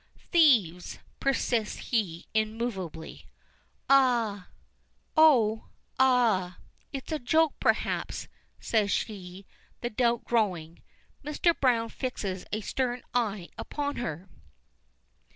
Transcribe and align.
"Thieves," 0.31 0.97
persists 1.19 1.91
he 1.91 2.25
immovably. 2.33 3.27
"Oh! 3.87 5.67
Ah! 5.99 6.57
It's 6.91 7.11
a 7.11 7.19
joke 7.19 7.53
perhaps," 7.59 8.27
says 8.59 8.89
she, 8.89 9.45
the 9.81 9.91
doubt 9.91 10.23
growing. 10.25 10.81
Mr. 11.23 11.53
Browne 11.61 11.89
fixes 11.89 12.45
a 12.51 12.61
stern 12.61 13.03
eye 13.13 13.49
upon 13.59 13.97
her. 13.97 14.27